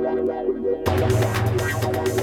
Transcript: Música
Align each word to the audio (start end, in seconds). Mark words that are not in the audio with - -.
Música 0.00 2.19